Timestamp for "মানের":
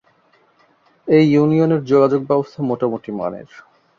3.11-3.49